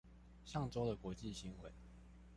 [0.47, 1.55] 上週的國際新聞